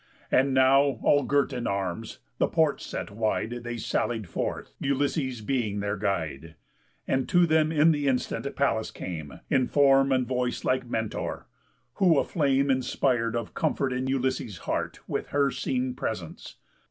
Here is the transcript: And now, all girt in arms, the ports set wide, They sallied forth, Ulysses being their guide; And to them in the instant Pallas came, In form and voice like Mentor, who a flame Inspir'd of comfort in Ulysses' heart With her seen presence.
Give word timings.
And 0.31 0.51
now, 0.51 0.97
all 1.03 1.21
girt 1.21 1.53
in 1.53 1.67
arms, 1.67 2.17
the 2.39 2.47
ports 2.47 2.87
set 2.87 3.11
wide, 3.11 3.59
They 3.63 3.77
sallied 3.77 4.27
forth, 4.27 4.73
Ulysses 4.79 5.41
being 5.41 5.79
their 5.79 5.95
guide; 5.95 6.55
And 7.07 7.29
to 7.29 7.45
them 7.45 7.71
in 7.71 7.91
the 7.91 8.07
instant 8.07 8.47
Pallas 8.55 8.89
came, 8.89 9.41
In 9.51 9.67
form 9.67 10.11
and 10.11 10.25
voice 10.25 10.65
like 10.65 10.87
Mentor, 10.89 11.45
who 11.97 12.17
a 12.17 12.23
flame 12.23 12.71
Inspir'd 12.71 13.35
of 13.35 13.53
comfort 13.53 13.93
in 13.93 14.07
Ulysses' 14.07 14.57
heart 14.65 15.01
With 15.07 15.27
her 15.27 15.51
seen 15.51 15.93
presence. 15.93 16.55